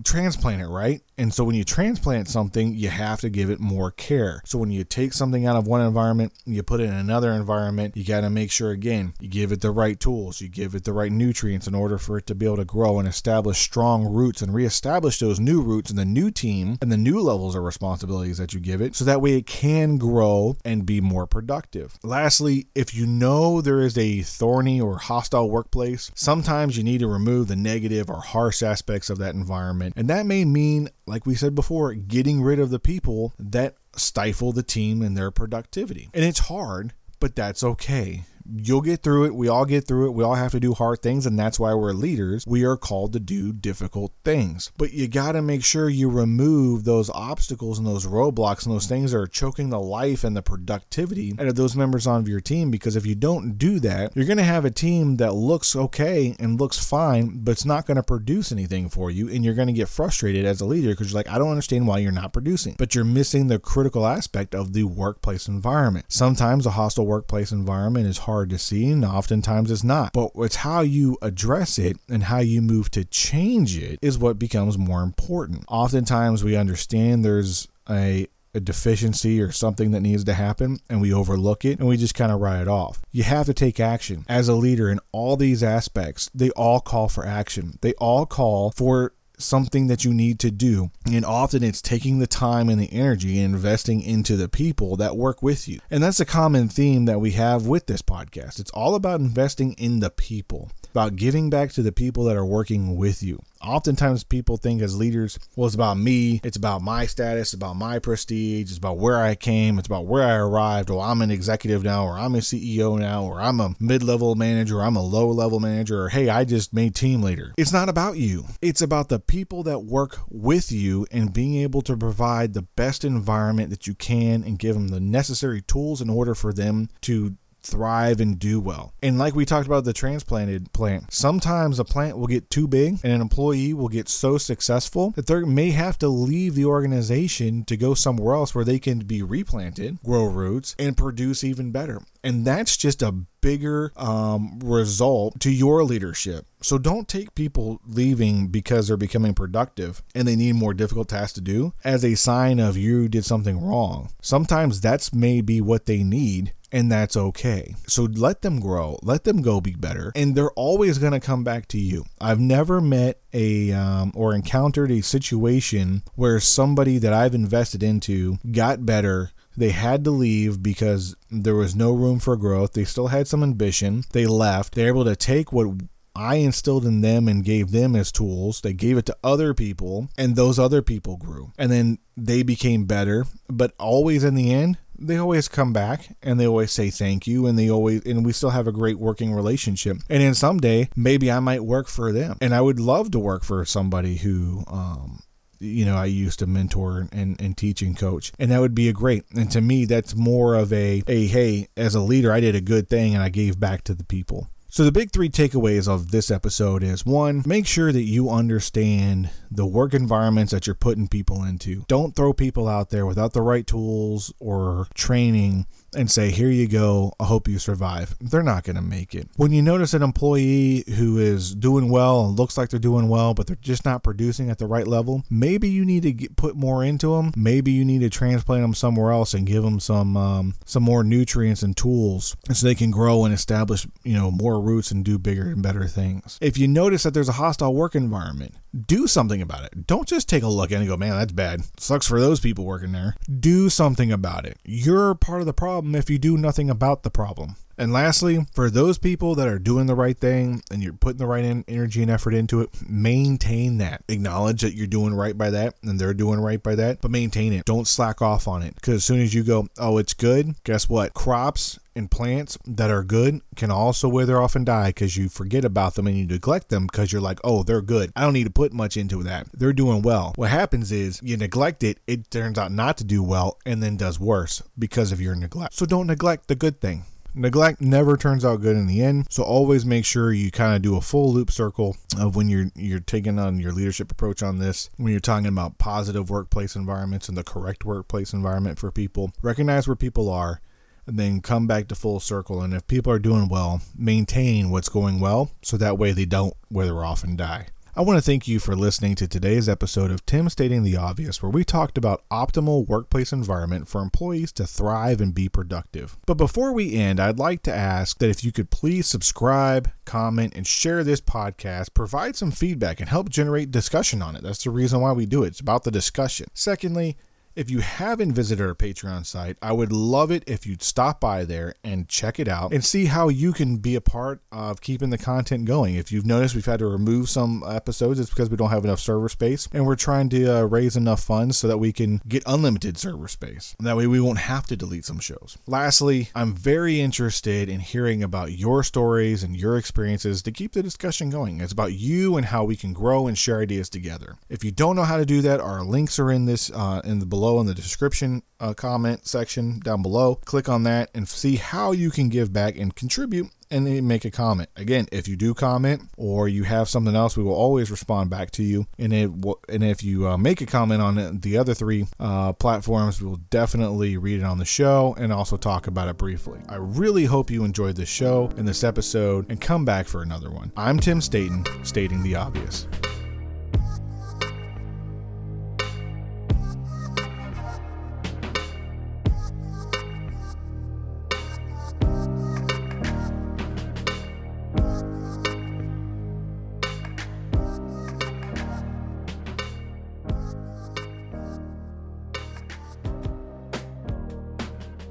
transplant 0.03 0.61
it, 0.61 0.67
right? 0.67 1.01
And 1.17 1.33
so 1.33 1.43
when 1.43 1.55
you 1.55 1.63
transplant 1.63 2.27
something, 2.27 2.73
you 2.73 2.89
have 2.89 3.21
to 3.21 3.29
give 3.29 3.49
it 3.49 3.59
more 3.59 3.91
care. 3.91 4.41
So 4.45 4.57
when 4.57 4.71
you 4.71 4.83
take 4.83 5.13
something 5.13 5.45
out 5.45 5.55
of 5.55 5.67
one 5.67 5.81
environment, 5.81 6.33
you 6.45 6.63
put 6.63 6.81
it 6.81 6.85
in 6.85 6.93
another 6.93 7.31
environment, 7.31 7.95
you 7.95 8.03
got 8.03 8.21
to 8.21 8.29
make 8.29 8.51
sure 8.51 8.71
again, 8.71 9.13
you 9.19 9.27
give 9.27 9.51
it 9.51 9.61
the 9.61 9.71
right 9.71 9.99
tools, 9.99 10.41
you 10.41 10.49
give 10.49 10.73
it 10.73 10.83
the 10.83 10.93
right 10.93 11.11
nutrients 11.11 11.67
in 11.67 11.75
order 11.75 11.97
for 11.97 12.17
it 12.17 12.25
to 12.27 12.35
be 12.35 12.45
able 12.45 12.57
to 12.57 12.65
grow 12.65 12.97
and 12.97 13.07
establish 13.07 13.59
strong 13.59 14.05
roots 14.05 14.41
and 14.41 14.53
reestablish 14.53 15.19
those 15.19 15.39
new 15.39 15.61
roots 15.61 15.91
in 15.91 15.97
the 15.97 16.05
new 16.05 16.31
team 16.31 16.77
and 16.81 16.91
the 16.91 16.97
new 16.97 17.19
levels 17.19 17.55
of 17.55 17.63
responsibilities 17.63 18.37
that 18.37 18.53
you 18.53 18.59
give 18.59 18.81
it 18.81 18.95
so 18.95 19.05
that 19.05 19.21
way 19.21 19.37
it 19.37 19.45
can 19.45 19.97
grow 19.97 20.57
and 20.65 20.85
be 20.85 20.99
more 20.99 21.27
productive. 21.27 21.99
Lastly, 22.03 22.67
if 22.73 22.95
you 22.95 23.05
know 23.05 23.61
there 23.61 23.81
is 23.81 23.97
a 23.97 24.21
thorny 24.21 24.81
or 24.81 24.97
hostile 24.97 25.49
workplace, 25.49 26.11
sometimes 26.15 26.77
you 26.77 26.83
need 26.83 26.99
to 26.99 27.07
remove 27.07 27.47
the 27.47 27.55
negative 27.55 28.09
or 28.09 28.21
harsh 28.21 28.63
aspects 28.63 29.09
of 29.09 29.19
that 29.19 29.35
environment. 29.35 29.82
And 29.95 30.07
that 30.07 30.25
may 30.25 30.45
mean 30.45 30.89
like 31.05 31.25
we 31.25 31.35
said 31.35 31.55
before, 31.55 31.93
getting 31.93 32.41
rid 32.41 32.59
of 32.59 32.69
the 32.69 32.79
people 32.79 33.33
that 33.37 33.75
stifle 33.95 34.51
the 34.51 34.63
team 34.63 35.01
and 35.01 35.17
their 35.17 35.31
productivity. 35.31 36.09
And 36.13 36.23
it's 36.23 36.39
hard, 36.39 36.93
but 37.19 37.35
that's 37.35 37.63
okay 37.63 38.23
you'll 38.45 38.81
get 38.81 39.03
through 39.03 39.25
it. 39.25 39.35
We 39.35 39.47
all 39.47 39.65
get 39.65 39.87
through 39.87 40.07
it. 40.07 40.13
We 40.13 40.23
all 40.23 40.35
have 40.35 40.51
to 40.51 40.59
do 40.59 40.73
hard 40.73 41.01
things, 41.01 41.25
and 41.25 41.37
that's 41.37 41.59
why 41.59 41.73
we're 41.73 41.93
leaders. 41.93 42.45
We 42.47 42.63
are 42.63 42.77
called 42.77 43.13
to 43.13 43.19
do 43.19 43.53
difficult 43.53 44.13
things. 44.23 44.71
But 44.77 44.93
you 44.93 45.07
got 45.07 45.33
to 45.33 45.41
make 45.41 45.63
sure 45.63 45.89
you 45.89 46.09
remove 46.09 46.83
those 46.83 47.09
obstacles 47.09 47.77
and 47.77 47.87
those 47.87 48.05
roadblocks 48.05 48.65
and 48.65 48.73
those 48.73 48.87
things 48.87 49.11
that 49.11 49.17
are 49.17 49.27
choking 49.27 49.69
the 49.69 49.79
life 49.79 50.23
and 50.23 50.35
the 50.35 50.41
productivity 50.41 51.33
out 51.39 51.47
of 51.47 51.55
those 51.55 51.75
members 51.75 52.07
on 52.07 52.25
your 52.25 52.41
team. 52.41 52.71
Because 52.71 52.95
if 52.95 53.05
you 53.05 53.15
don't 53.15 53.57
do 53.57 53.79
that, 53.79 54.15
you're 54.15 54.25
going 54.25 54.37
to 54.37 54.43
have 54.43 54.65
a 54.65 54.71
team 54.71 55.17
that 55.17 55.33
looks 55.33 55.75
okay 55.75 56.35
and 56.39 56.59
looks 56.59 56.83
fine, 56.83 57.43
but 57.43 57.51
it's 57.51 57.65
not 57.65 57.85
going 57.85 57.97
to 57.97 58.03
produce 58.03 58.51
anything 58.51 58.89
for 58.89 59.09
you. 59.09 59.29
And 59.29 59.43
you're 59.43 59.53
going 59.53 59.67
to 59.67 59.73
get 59.73 59.89
frustrated 59.89 60.45
as 60.45 60.61
a 60.61 60.65
leader 60.65 60.89
because 60.89 61.11
you're 61.11 61.19
like, 61.19 61.29
I 61.29 61.37
don't 61.37 61.49
understand 61.49 61.87
why 61.87 61.99
you're 61.99 62.11
not 62.11 62.33
producing. 62.33 62.75
But 62.77 62.95
you're 62.95 63.05
missing 63.05 63.47
the 63.47 63.59
critical 63.59 64.05
aspect 64.05 64.53
of 64.53 64.73
the 64.73 64.83
workplace 64.83 65.47
environment. 65.47 66.05
Sometimes 66.09 66.65
a 66.65 66.71
hostile 66.71 67.05
workplace 67.05 67.51
environment 67.51 68.07
is 68.07 68.19
hard 68.19 68.32
hard 68.33 68.49
to 68.49 68.57
see, 68.57 68.89
and 68.89 69.05
oftentimes 69.05 69.69
it's 69.69 69.83
not. 69.83 70.11
But 70.11 70.31
it's 70.37 70.57
how 70.57 70.81
you 70.81 71.17
address 71.21 71.77
it 71.77 71.97
and 72.09 72.23
how 72.23 72.39
you 72.39 72.63
move 72.63 72.89
to 72.91 73.05
change 73.05 73.77
it 73.77 73.99
is 74.01 74.17
what 74.17 74.39
becomes 74.39 74.75
more 74.75 75.03
important. 75.03 75.65
Oftentimes 75.67 76.43
we 76.43 76.55
understand 76.55 77.23
there's 77.23 77.67
a 77.87 78.27
a 78.55 78.59
deficiency 78.59 79.41
or 79.41 79.51
something 79.51 79.89
that 79.91 80.01
needs 80.01 80.23
to 80.23 80.33
happen 80.33 80.79
and 80.87 81.01
we 81.01 81.11
overlook 81.11 81.65
it 81.65 81.79
and 81.79 81.87
we 81.87 81.97
just 81.97 82.13
kind 82.13 82.31
of 82.31 82.39
write 82.39 82.61
it 82.61 82.67
off. 82.67 83.01
You 83.11 83.23
have 83.23 83.47
to 83.47 83.53
take 83.53 83.79
action. 83.79 84.25
As 84.29 84.47
a 84.47 84.53
leader 84.53 84.91
in 84.91 84.99
all 85.11 85.35
these 85.37 85.63
aspects, 85.63 86.29
they 86.35 86.51
all 86.51 86.79
call 86.79 87.09
for 87.09 87.25
action. 87.25 87.79
They 87.81 87.93
all 87.93 88.27
call 88.27 88.69
for 88.69 89.13
something 89.37 89.87
that 89.87 90.05
you 90.05 90.13
need 90.13 90.39
to 90.39 90.51
do. 90.51 90.91
And 91.11 91.25
often 91.25 91.63
it's 91.63 91.81
taking 91.81 92.19
the 92.19 92.27
time 92.27 92.69
and 92.69 92.79
the 92.79 92.91
energy 92.91 93.39
and 93.39 93.55
investing 93.55 94.01
into 94.01 94.35
the 94.35 94.49
people 94.49 94.95
that 94.97 95.17
work 95.17 95.41
with 95.41 95.67
you. 95.67 95.79
And 95.89 96.03
that's 96.03 96.19
a 96.19 96.25
common 96.25 96.69
theme 96.69 97.05
that 97.05 97.19
we 97.19 97.31
have 97.31 97.67
with 97.67 97.87
this 97.87 98.01
podcast. 98.01 98.59
It's 98.59 98.71
all 98.71 98.95
about 98.95 99.19
investing 99.19 99.73
in 99.73 99.99
the 99.99 100.09
people, 100.09 100.71
about 100.91 101.15
giving 101.15 101.49
back 101.49 101.71
to 101.73 101.81
the 101.81 101.91
people 101.91 102.23
that 102.25 102.37
are 102.37 102.45
working 102.45 102.95
with 102.95 103.23
you 103.23 103.41
oftentimes 103.63 104.23
people 104.23 104.57
think 104.57 104.81
as 104.81 104.97
leaders, 104.97 105.39
well, 105.55 105.65
it's 105.65 105.75
about 105.75 105.97
me, 105.97 106.41
it's 106.43 106.57
about 106.57 106.81
my 106.81 107.05
status, 107.05 107.53
about 107.53 107.75
my 107.75 107.99
prestige, 107.99 108.69
it's 108.69 108.77
about 108.77 108.97
where 108.97 109.21
I 109.21 109.35
came, 109.35 109.79
it's 109.79 109.87
about 109.87 110.05
where 110.05 110.23
I 110.23 110.35
arrived. 110.35 110.89
Or 110.89 111.03
I'm 111.03 111.21
an 111.21 111.31
executive 111.31 111.83
now, 111.83 112.05
or 112.05 112.17
I'm 112.17 112.35
a 112.35 112.39
CEO 112.39 112.97
now, 112.99 113.23
or 113.23 113.41
I'm 113.41 113.59
a 113.59 113.75
mid 113.79 114.03
level 114.03 114.35
manager, 114.35 114.79
or 114.79 114.83
I'm 114.83 114.95
a 114.95 115.03
low 115.03 115.29
level 115.29 115.59
manager, 115.59 116.03
or 116.03 116.09
hey, 116.09 116.29
I 116.29 116.45
just 116.45 116.73
made 116.73 116.95
team 116.95 117.21
leader. 117.21 117.53
It's 117.57 117.73
not 117.73 117.89
about 117.89 118.17
you, 118.17 118.45
it's 118.61 118.81
about 118.81 119.09
the 119.09 119.19
people 119.19 119.63
that 119.63 119.79
work 119.79 120.19
with 120.29 120.71
you 120.71 121.07
and 121.11 121.33
being 121.33 121.55
able 121.55 121.81
to 121.83 121.97
provide 121.97 122.53
the 122.53 122.61
best 122.61 123.03
environment 123.03 123.69
that 123.69 123.87
you 123.87 123.95
can 123.95 124.43
and 124.43 124.59
give 124.59 124.75
them 124.75 124.89
the 124.89 124.99
necessary 124.99 125.61
tools 125.61 126.01
in 126.01 126.09
order 126.09 126.35
for 126.35 126.53
them 126.53 126.89
to 127.01 127.35
thrive 127.63 128.19
and 128.19 128.37
do 128.37 128.59
well. 128.59 128.93
And 129.01 129.17
like 129.17 129.35
we 129.35 129.45
talked 129.45 129.67
about 129.67 129.85
the 129.85 129.93
transplanted 129.93 130.71
plant, 130.73 131.13
sometimes 131.13 131.79
a 131.79 131.85
plant 131.85 132.17
will 132.17 132.27
get 132.27 132.49
too 132.49 132.67
big 132.67 132.99
and 133.03 133.13
an 133.13 133.21
employee 133.21 133.73
will 133.73 133.89
get 133.89 134.09
so 134.09 134.37
successful 134.37 135.11
that 135.11 135.27
they 135.27 135.41
may 135.41 135.71
have 135.71 135.97
to 135.99 136.07
leave 136.07 136.55
the 136.55 136.65
organization 136.65 137.63
to 137.65 137.77
go 137.77 137.93
somewhere 137.93 138.35
else 138.35 138.53
where 138.53 138.65
they 138.65 138.79
can 138.79 138.99
be 138.99 139.21
replanted, 139.21 139.99
grow 140.03 140.25
roots, 140.25 140.75
and 140.77 140.97
produce 140.97 141.43
even 141.43 141.71
better. 141.71 142.01
And 142.23 142.45
that's 142.45 142.77
just 142.77 143.01
a 143.01 143.11
bigger 143.41 143.91
um, 143.97 144.59
result 144.63 145.39
to 145.41 145.51
your 145.51 145.83
leadership. 145.83 146.45
So 146.61 146.77
don't 146.77 147.09
take 147.09 147.35
people 147.35 147.81
leaving 147.85 148.47
because 148.47 148.87
they're 148.87 148.95
becoming 148.95 149.33
productive 149.33 150.01
and 150.15 150.25
they 150.25 150.37
need 150.37 150.55
more 150.55 150.73
difficult 150.73 151.09
tasks 151.09 151.33
to 151.33 151.41
do 151.41 151.73
as 151.83 152.05
a 152.05 152.15
sign 152.15 152.59
of 152.59 152.77
you 152.77 153.09
did 153.09 153.25
something 153.25 153.61
wrong. 153.61 154.09
Sometimes 154.21 154.79
that's 154.79 155.13
maybe 155.13 155.59
what 155.59 155.85
they 155.85 156.03
need 156.03 156.53
and 156.73 156.91
that's 156.91 157.15
okay. 157.15 157.75
So 157.87 158.03
let 158.03 158.41
them 158.41 158.59
grow, 158.59 158.97
let 159.03 159.23
them 159.23 159.41
go 159.41 159.61
be 159.61 159.75
better, 159.75 160.11
and 160.15 160.35
they're 160.35 160.51
always 160.51 160.97
going 160.97 161.13
to 161.13 161.19
come 161.19 161.43
back 161.43 161.67
to 161.69 161.79
you. 161.79 162.03
I've 162.19 162.39
never 162.39 162.81
met 162.81 163.21
a 163.31 163.71
um, 163.71 164.11
or 164.15 164.33
encountered 164.33 164.91
a 164.91 165.01
situation 165.01 166.03
where 166.15 166.39
somebody 166.39 166.97
that 166.97 167.13
I've 167.13 167.35
invested 167.35 167.83
into 167.83 168.39
got 168.51 168.85
better. 168.85 169.31
They 169.55 169.69
had 169.69 170.03
to 170.05 170.11
leave 170.11 170.63
because 170.63 171.15
there 171.29 171.53
was 171.53 171.75
no 171.75 171.93
room 171.93 172.19
for 172.19 172.35
growth. 172.35 172.73
They 172.73 172.85
still 172.85 173.07
had 173.07 173.27
some 173.27 173.43
ambition. 173.43 174.03
They 174.11 174.25
left. 174.25 174.73
They're 174.73 174.87
able 174.87 175.05
to 175.05 175.15
take 175.15 175.53
what 175.53 175.67
I 176.15 176.35
instilled 176.35 176.85
in 176.85 177.01
them 177.01 177.27
and 177.27 177.45
gave 177.45 177.71
them 177.71 177.95
as 177.95 178.11
tools. 178.11 178.61
They 178.61 178.73
gave 178.73 178.97
it 178.97 179.05
to 179.07 179.17
other 179.23 179.53
people, 179.53 180.09
and 180.17 180.35
those 180.35 180.57
other 180.57 180.81
people 180.81 181.17
grew. 181.17 181.53
And 181.57 181.71
then 181.71 181.99
they 182.17 182.43
became 182.43 182.85
better. 182.85 183.25
But 183.47 183.73
always 183.79 184.23
in 184.23 184.35
the 184.35 184.51
end, 184.53 184.77
they 184.97 185.17
always 185.17 185.47
come 185.47 185.73
back 185.73 186.15
and 186.21 186.39
they 186.39 186.47
always 186.47 186.71
say 186.71 186.89
thank 186.89 187.27
you 187.27 187.45
and 187.45 187.57
they 187.57 187.69
always 187.69 188.03
and 188.05 188.25
we 188.25 188.31
still 188.31 188.51
have 188.51 188.67
a 188.67 188.71
great 188.71 188.99
working 188.99 189.33
relationship 189.33 189.97
and 190.09 190.21
then 190.21 190.33
someday 190.33 190.87
maybe 190.95 191.31
i 191.31 191.39
might 191.39 191.63
work 191.63 191.87
for 191.87 192.11
them 192.11 192.37
and 192.41 192.53
i 192.53 192.61
would 192.61 192.79
love 192.79 193.11
to 193.11 193.19
work 193.19 193.43
for 193.43 193.65
somebody 193.65 194.17
who 194.17 194.63
um 194.67 195.23
you 195.63 195.85
know, 195.85 195.95
I 195.95 196.05
used 196.05 196.39
to 196.39 196.47
mentor 196.47 197.07
and, 197.11 197.39
and 197.39 197.57
teach 197.57 197.81
and 197.81 197.97
coach. 197.97 198.31
And 198.37 198.51
that 198.51 198.59
would 198.59 198.75
be 198.75 198.89
a 198.89 198.93
great. 198.93 199.23
And 199.33 199.49
to 199.51 199.61
me, 199.61 199.85
that's 199.85 200.15
more 200.15 200.55
of 200.55 200.73
a, 200.73 201.03
a, 201.07 201.27
hey, 201.27 201.69
as 201.77 201.95
a 201.95 202.01
leader, 202.01 202.31
I 202.31 202.41
did 202.41 202.55
a 202.55 202.61
good 202.61 202.89
thing 202.89 203.13
and 203.13 203.23
I 203.23 203.29
gave 203.29 203.59
back 203.59 203.83
to 203.85 203.93
the 203.93 204.03
people. 204.03 204.49
So, 204.73 204.83
the 204.83 204.91
big 204.91 205.11
three 205.11 205.29
takeaways 205.29 205.87
of 205.87 206.09
this 206.09 206.31
episode 206.31 206.81
is 206.81 207.05
one, 207.05 207.43
make 207.45 207.67
sure 207.67 207.91
that 207.91 208.05
you 208.05 208.31
understand 208.31 209.29
the 209.51 209.67
work 209.67 209.93
environments 209.93 210.51
that 210.51 210.65
you're 210.65 210.73
putting 210.73 211.07
people 211.07 211.43
into. 211.43 211.85
Don't 211.87 212.15
throw 212.15 212.33
people 212.33 212.67
out 212.67 212.89
there 212.89 213.05
without 213.05 213.33
the 213.33 213.43
right 213.43 213.67
tools 213.67 214.33
or 214.39 214.87
training 214.95 215.67
and 215.95 216.09
say, 216.09 216.31
Here 216.31 216.49
you 216.49 216.67
go, 216.67 217.13
I 217.19 217.25
hope 217.25 217.47
you 217.47 217.59
survive. 217.59 218.15
They're 218.19 218.43
not 218.43 218.63
going 218.63 218.75
to 218.75 218.81
make 218.81 219.15
it. 219.15 219.27
When 219.35 219.51
you 219.51 219.61
notice 219.61 219.93
an 219.93 220.03
employee 220.03 220.83
who 220.97 221.17
is 221.17 221.55
doing 221.55 221.89
well 221.89 222.25
and 222.25 222.37
looks 222.37 222.57
like 222.57 222.69
they're 222.69 222.79
doing 222.79 223.09
well, 223.09 223.33
but 223.33 223.47
they're 223.47 223.57
just 223.61 223.85
not 223.85 224.03
producing 224.03 224.49
at 224.49 224.57
the 224.57 224.67
right 224.67 224.87
level, 224.87 225.23
maybe 225.29 225.69
you 225.69 225.85
need 225.85 226.03
to 226.03 226.11
get, 226.11 226.35
put 226.35 226.55
more 226.55 226.83
into 226.83 227.15
them. 227.15 227.31
Maybe 227.35 227.71
you 227.71 227.85
need 227.85 228.01
to 228.01 228.09
transplant 228.09 228.63
them 228.63 228.73
somewhere 228.73 229.11
else 229.11 229.33
and 229.33 229.45
give 229.45 229.63
them 229.63 229.79
some 229.79 230.17
um, 230.17 230.55
some 230.65 230.83
more 230.83 231.03
nutrients 231.03 231.63
and 231.63 231.75
tools 231.75 232.35
so 232.51 232.65
they 232.65 232.75
can 232.75 232.91
grow 232.91 233.25
and 233.25 233.33
establish 233.33 233.87
you 234.03 234.13
know 234.13 234.31
more 234.31 234.61
roots 234.61 234.91
and 234.91 235.03
do 235.03 235.17
bigger 235.17 235.49
and 235.49 235.61
better 235.61 235.85
things. 235.87 236.37
If 236.41 236.57
you 236.57 236.67
notice 236.67 237.03
that 237.03 237.13
there's 237.13 237.29
a 237.29 237.33
hostile 237.33 237.73
work 237.73 237.95
environment, 237.95 238.55
do 238.73 239.07
something 239.07 239.41
about 239.41 239.65
it. 239.65 239.87
Don't 239.87 240.07
just 240.07 240.27
take 240.27 240.43
a 240.43 240.47
look 240.47 240.71
and 240.71 240.87
go, 240.87 240.97
man, 240.97 241.17
that's 241.17 241.31
bad. 241.31 241.61
Sucks 241.77 242.07
for 242.07 242.19
those 242.19 242.39
people 242.39 242.65
working 242.65 242.91
there. 242.91 243.15
Do 243.39 243.69
something 243.69 244.11
about 244.11 244.45
it. 244.45 244.57
You're 244.63 245.15
part 245.15 245.41
of 245.41 245.45
the 245.45 245.53
problem 245.53 245.95
if 245.95 246.09
you 246.09 246.17
do 246.17 246.37
nothing 246.37 246.69
about 246.69 247.03
the 247.03 247.11
problem. 247.11 247.55
And 247.77 247.91
lastly, 247.91 248.45
for 248.53 248.69
those 248.69 248.97
people 248.97 249.33
that 249.35 249.47
are 249.47 249.57
doing 249.57 249.87
the 249.87 249.95
right 249.95 250.17
thing 250.17 250.61
and 250.71 250.83
you're 250.83 250.93
putting 250.93 251.17
the 251.17 251.25
right 251.25 251.63
energy 251.67 252.01
and 252.03 252.11
effort 252.11 252.33
into 252.33 252.61
it, 252.61 252.69
maintain 252.87 253.79
that. 253.79 254.03
Acknowledge 254.07 254.61
that 254.61 254.75
you're 254.75 254.85
doing 254.85 255.15
right 255.15 255.37
by 255.37 255.49
that 255.49 255.75
and 255.81 255.99
they're 255.99 256.13
doing 256.13 256.39
right 256.39 256.61
by 256.61 256.75
that, 256.75 257.01
but 257.01 257.09
maintain 257.09 257.51
it. 257.51 257.65
Don't 257.65 257.87
slack 257.87 258.21
off 258.21 258.47
on 258.47 258.61
it 258.61 258.75
because 258.75 258.95
as 258.95 259.03
soon 259.03 259.21
as 259.21 259.33
you 259.33 259.43
go, 259.43 259.67
oh, 259.79 259.97
it's 259.97 260.13
good, 260.13 260.55
guess 260.63 260.87
what? 260.87 261.13
Crops 261.13 261.79
and 261.95 262.09
plants 262.09 262.57
that 262.65 262.89
are 262.89 263.03
good 263.03 263.41
can 263.55 263.71
also 263.71 264.07
wither 264.07 264.41
off 264.41 264.55
and 264.55 264.65
die 264.65 264.89
because 264.89 265.17
you 265.17 265.29
forget 265.29 265.65
about 265.65 265.95
them 265.95 266.07
and 266.07 266.17
you 266.17 266.25
neglect 266.25 266.69
them 266.69 266.87
because 266.87 267.11
you're 267.11 267.21
like, 267.21 267.39
oh, 267.43 267.63
they're 267.63 267.81
good. 267.81 268.11
I 268.15 268.21
don't 268.21 268.33
need 268.33 268.45
to 268.45 268.49
put 268.49 268.73
much 268.73 268.97
into 268.97 269.23
that. 269.23 269.47
They're 269.53 269.73
doing 269.73 270.01
well. 270.01 270.33
What 270.35 270.49
happens 270.49 270.91
is 270.91 271.19
you 271.23 271.37
neglect 271.37 271.83
it, 271.83 271.99
it 272.07 272.29
turns 272.31 272.57
out 272.57 272.71
not 272.71 272.97
to 272.97 273.03
do 273.03 273.23
well 273.23 273.57
and 273.65 273.81
then 273.81 273.97
does 273.97 274.19
worse 274.19 274.61
because 274.77 275.11
of 275.11 275.21
your 275.21 275.35
neglect. 275.35 275.73
So 275.73 275.85
don't 275.85 276.07
neglect 276.07 276.47
the 276.47 276.55
good 276.55 276.81
thing. 276.81 277.05
Neglect 277.35 277.81
never 277.81 278.15
turns 278.15 278.45
out 278.45 278.61
good 278.61 278.77
in 278.77 278.85
the 278.85 279.01
end, 279.01 279.25
so 279.27 279.41
always 279.41 279.87
make 279.87 280.05
sure 280.05 280.31
you 280.31 280.51
kind 280.51 280.75
of 280.75 280.83
do 280.83 280.95
a 280.95 281.01
full 281.01 281.33
loop 281.33 281.49
circle 281.49 281.97
of 282.19 282.35
when 282.35 282.47
you're 282.47 282.67
you're 282.75 282.99
taking 282.99 283.39
on 283.39 283.59
your 283.59 283.71
leadership 283.71 284.11
approach 284.11 284.43
on 284.43 284.59
this. 284.59 284.91
When 284.97 285.09
you're 285.09 285.19
talking 285.19 285.47
about 285.47 285.79
positive 285.79 286.29
workplace 286.29 286.75
environments 286.75 287.29
and 287.29 287.35
the 287.35 287.43
correct 287.43 287.85
workplace 287.85 288.33
environment 288.33 288.77
for 288.77 288.91
people, 288.91 289.31
recognize 289.41 289.87
where 289.87 289.95
people 289.95 290.29
are 290.29 290.61
and 291.05 291.19
then 291.19 291.41
come 291.41 291.67
back 291.67 291.87
to 291.87 291.95
full 291.95 292.19
circle. 292.19 292.61
And 292.61 292.73
if 292.73 292.87
people 292.87 293.11
are 293.11 293.19
doing 293.19 293.47
well, 293.47 293.81
maintain 293.97 294.69
what's 294.69 294.89
going 294.89 295.19
well 295.19 295.51
so 295.61 295.77
that 295.77 295.97
way 295.97 296.11
they 296.11 296.25
don't 296.25 296.53
wither 296.69 297.03
off 297.03 297.23
and 297.23 297.37
die. 297.37 297.67
I 297.95 298.01
want 298.01 298.17
to 298.17 298.23
thank 298.23 298.47
you 298.47 298.57
for 298.57 298.75
listening 298.75 299.13
to 299.17 299.27
today's 299.27 299.69
episode 299.69 300.09
of 300.09 300.25
Tim 300.25 300.49
Stating 300.49 300.81
the 300.81 300.97
Obvious, 300.97 301.43
where 301.43 301.51
we 301.51 301.63
talked 301.63 301.95
about 301.95 302.27
optimal 302.31 302.87
workplace 302.87 303.31
environment 303.31 303.87
for 303.87 304.01
employees 304.01 304.51
to 304.53 304.65
thrive 304.65 305.21
and 305.21 305.31
be 305.31 305.47
productive. 305.47 306.17
But 306.25 306.37
before 306.37 306.73
we 306.73 306.95
end, 306.95 307.19
I'd 307.19 307.37
like 307.37 307.61
to 307.63 307.71
ask 307.71 308.17
that 308.17 308.31
if 308.31 308.43
you 308.43 308.51
could 308.51 308.71
please 308.71 309.05
subscribe, 309.05 309.91
comment, 310.05 310.53
and 310.55 310.65
share 310.65 311.03
this 311.03 311.21
podcast, 311.21 311.93
provide 311.93 312.35
some 312.35 312.49
feedback, 312.49 312.99
and 312.99 313.09
help 313.09 313.29
generate 313.29 313.69
discussion 313.69 314.23
on 314.23 314.35
it. 314.35 314.41
That's 314.41 314.63
the 314.63 314.71
reason 314.71 314.99
why 314.99 315.11
we 315.11 315.27
do 315.27 315.43
it. 315.43 315.49
It's 315.49 315.59
about 315.59 315.83
the 315.83 315.91
discussion. 315.91 316.47
Secondly, 316.55 317.15
if 317.55 317.69
you 317.69 317.79
haven't 317.79 318.33
visited 318.33 318.65
our 318.65 318.73
Patreon 318.73 319.25
site, 319.25 319.57
I 319.61 319.71
would 319.73 319.91
love 319.91 320.31
it 320.31 320.43
if 320.47 320.65
you'd 320.65 320.81
stop 320.81 321.19
by 321.19 321.45
there 321.45 321.75
and 321.83 322.09
check 322.09 322.39
it 322.39 322.47
out 322.47 322.73
and 322.73 322.83
see 322.83 323.05
how 323.05 323.29
you 323.29 323.53
can 323.53 323.77
be 323.77 323.95
a 323.95 324.01
part 324.01 324.41
of 324.51 324.81
keeping 324.81 325.11
the 325.11 325.17
content 325.17 325.65
going. 325.65 325.95
If 325.95 326.11
you've 326.11 326.25
noticed 326.25 326.55
we've 326.55 326.65
had 326.65 326.79
to 326.79 326.87
remove 326.87 327.29
some 327.29 327.63
episodes, 327.67 328.19
it's 328.19 328.29
because 328.29 328.49
we 328.49 328.57
don't 328.57 328.71
have 328.71 328.85
enough 328.85 328.99
server 328.99 329.29
space 329.29 329.67
and 329.71 329.85
we're 329.85 329.95
trying 329.95 330.29
to 330.29 330.59
uh, 330.59 330.63
raise 330.63 330.95
enough 330.95 331.23
funds 331.23 331.57
so 331.57 331.67
that 331.67 331.77
we 331.77 331.93
can 331.93 332.21
get 332.27 332.43
unlimited 332.45 332.97
server 332.97 333.27
space. 333.27 333.75
That 333.79 333.97
way 333.97 334.07
we 334.07 334.19
won't 334.19 334.39
have 334.39 334.65
to 334.67 334.75
delete 334.75 335.05
some 335.05 335.19
shows. 335.19 335.57
Lastly, 335.67 336.29
I'm 336.33 336.55
very 336.55 337.01
interested 337.01 337.69
in 337.69 337.79
hearing 337.81 338.23
about 338.23 338.53
your 338.53 338.83
stories 338.83 339.43
and 339.43 339.55
your 339.55 339.77
experiences 339.77 340.41
to 340.43 340.51
keep 340.51 340.71
the 340.71 340.83
discussion 340.83 341.29
going. 341.29 341.61
It's 341.61 341.73
about 341.73 341.93
you 341.93 342.35
and 342.37 342.47
how 342.47 342.63
we 342.63 342.75
can 342.75 342.93
grow 342.93 343.27
and 343.27 343.37
share 343.37 343.61
ideas 343.61 343.89
together. 343.89 344.37
If 344.49 344.63
you 344.63 344.71
don't 344.71 344.95
know 344.95 345.03
how 345.03 345.17
to 345.17 345.25
do 345.25 345.41
that, 345.41 345.59
our 345.59 345.83
links 345.83 346.17
are 346.17 346.31
in 346.31 346.45
this 346.45 346.71
uh, 346.71 347.01
in 347.03 347.19
the 347.19 347.25
below 347.25 347.42
below 347.43 347.59
in 347.59 347.67
the 347.67 347.73
description 347.73 348.41
uh, 348.61 348.73
comment 348.73 349.27
section 349.27 349.77
down 349.79 350.01
below. 350.01 350.35
Click 350.45 350.69
on 350.69 350.83
that 350.83 351.09
and 351.13 351.27
see 351.27 351.57
how 351.57 351.91
you 351.91 352.09
can 352.09 352.29
give 352.29 352.53
back 352.53 352.77
and 352.77 352.95
contribute 352.95 353.47
and 353.69 353.85
then 353.85 354.07
make 354.07 354.23
a 354.23 354.31
comment. 354.31 354.69
Again, 354.77 355.07
if 355.11 355.27
you 355.27 355.35
do 355.35 355.53
comment 355.53 356.03
or 356.15 356.47
you 356.47 356.63
have 356.63 356.87
something 356.87 357.13
else, 357.13 357.35
we 357.35 357.43
will 357.43 357.53
always 357.53 357.91
respond 357.91 358.29
back 358.29 358.51
to 358.51 358.63
you. 358.63 358.87
And 358.97 359.11
it 359.11 359.29
and 359.67 359.83
if 359.83 360.05
you 360.05 360.25
uh, 360.25 360.37
make 360.37 360.61
a 360.61 360.65
comment 360.65 361.01
on 361.01 361.41
the 361.41 361.57
other 361.57 361.73
three 361.73 362.07
uh, 362.17 362.53
platforms, 362.53 363.21
we 363.21 363.27
will 363.27 363.41
definitely 363.49 364.15
read 364.15 364.39
it 364.39 364.45
on 364.45 364.57
the 364.57 364.63
show 364.63 365.13
and 365.17 365.33
also 365.33 365.57
talk 365.57 365.87
about 365.87 366.07
it 366.07 366.17
briefly. 366.17 366.61
I 366.69 366.75
really 366.75 367.25
hope 367.25 367.51
you 367.51 367.65
enjoyed 367.65 367.97
this 367.97 368.07
show 368.07 368.53
and 368.55 368.65
this 368.65 368.85
episode 368.85 369.49
and 369.49 369.59
come 369.59 369.83
back 369.83 370.07
for 370.07 370.21
another 370.21 370.49
one. 370.49 370.71
I'm 370.77 370.97
Tim 370.97 371.19
Staten, 371.19 371.65
stating 371.83 372.23
the 372.23 372.35
obvious. 372.35 372.87